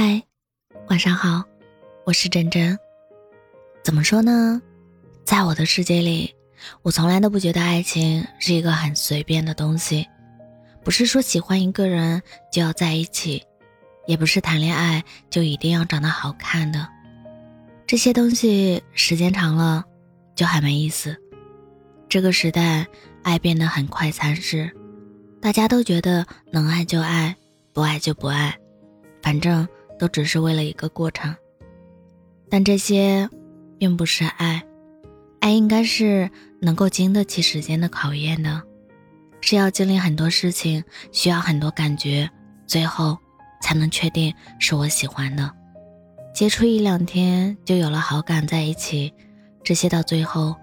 [0.00, 0.22] 嗨，
[0.90, 1.42] 晚上好，
[2.06, 2.78] 我是真真。
[3.82, 4.62] 怎么说呢？
[5.24, 6.32] 在我的世界里，
[6.82, 10.06] 我从来都不觉得爱情是一个很随便的东西。
[10.84, 12.22] 不是说喜欢一个人
[12.52, 13.42] 就要在一起，
[14.06, 16.88] 也不是谈恋爱就一定要长得好看的。
[17.84, 19.84] 这些东西时间长了
[20.36, 21.16] 就很没意思。
[22.08, 22.86] 这个时代，
[23.24, 24.70] 爱变得很快餐式，
[25.40, 27.34] 大家都觉得能爱就爱，
[27.72, 28.56] 不爱就不爱，
[29.20, 29.66] 反正。
[29.98, 31.34] 都只是为了一个过程，
[32.48, 33.28] 但这些
[33.78, 34.62] 并不是爱，
[35.40, 36.30] 爱应该是
[36.60, 38.62] 能够经得起时间的考验的，
[39.40, 42.30] 是要经历很多事情，需要很多感觉，
[42.66, 43.18] 最后
[43.60, 45.52] 才能确定是我喜欢的。
[46.32, 49.12] 接触一两天就有了好感，在一起，
[49.64, 50.54] 这些到最后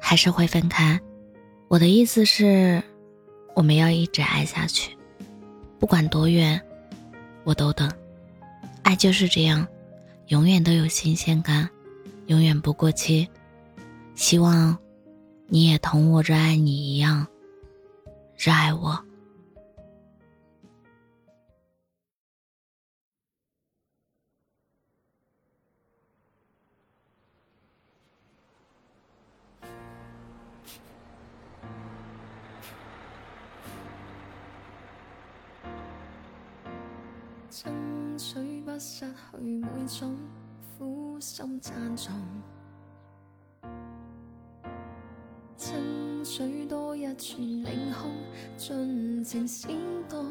[0.00, 0.98] 还是会分开。
[1.68, 2.82] 我的意思是，
[3.54, 4.96] 我们要一直爱下去，
[5.78, 6.60] 不管多远，
[7.44, 7.90] 我都等。
[8.92, 9.66] 爱就是这样，
[10.26, 11.66] 永远都有新鲜感，
[12.26, 13.26] 永远不过期。
[14.14, 14.76] 希望
[15.46, 17.26] 你也同我热爱你一样，
[18.36, 19.02] 热爱我。
[38.12, 40.14] 争取不失去每种
[40.76, 42.12] 苦心赞颂，
[45.56, 48.12] 争取多一寸领空，
[48.58, 49.72] 尽情闪
[50.10, 50.26] 动。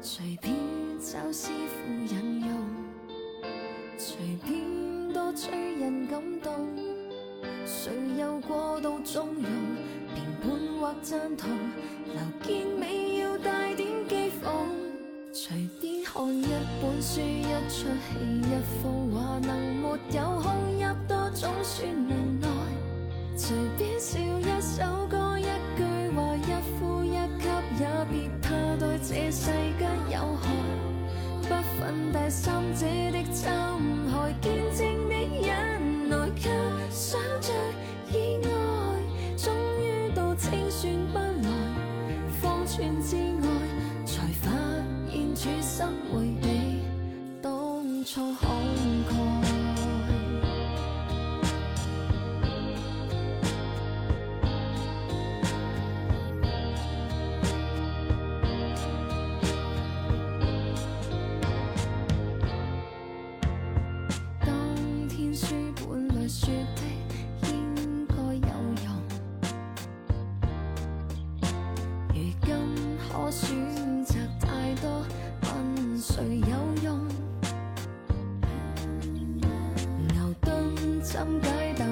[0.00, 0.52] 随便
[0.98, 2.58] 找师傅引用，
[3.96, 6.66] 随便多催人感动。
[7.64, 9.44] 谁又过度纵容，
[10.16, 11.48] 评判或赞同，
[20.12, 22.48] 有空入多总算能耐。
[23.36, 25.44] 随便笑一首歌，一
[25.76, 25.84] 句
[26.14, 27.16] 话，一呼一吸，
[27.78, 29.46] 也别怕对这世
[29.78, 30.42] 间有害。
[31.42, 33.50] 不分第三者的侵
[34.10, 34.46] 害，见
[34.76, 35.14] 证的
[35.46, 36.50] 人来给
[36.90, 37.52] 想着
[38.10, 38.48] 意外，
[39.36, 41.48] 终于到清算不来，
[42.40, 43.48] 方寸之外
[44.04, 44.70] 才发现。
[45.32, 46.29] 处心为
[72.20, 75.02] 如今可选择太多。
[76.00, 76.46] 谁有
[76.82, 76.98] 用？
[80.08, 81.84] 牛顿怎解答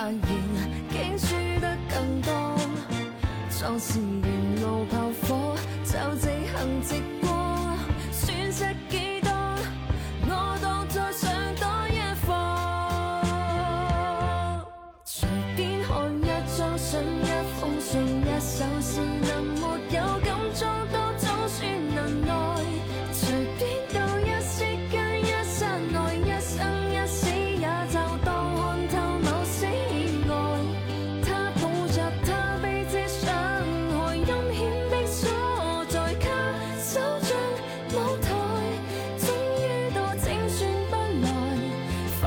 [0.00, 0.18] 发现
[0.88, 2.58] 竟输得更多，
[3.50, 7.19] 壮士沿路炮火，就这行直。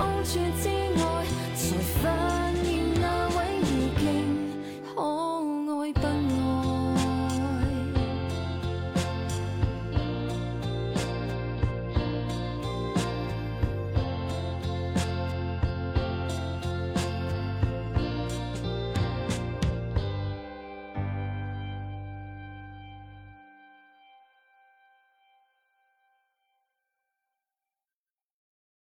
[0.04, 0.83] 梦却。